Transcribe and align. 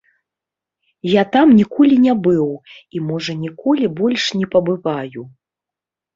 Я 1.07 1.23
там 1.35 1.47
ніколі 1.59 1.95
не 2.05 2.15
быў 2.29 2.47
і, 2.55 2.97
можа, 3.11 3.31
ніколі, 3.43 3.93
больш 4.01 4.27
не 4.41 4.51
пабываю. 4.59 5.21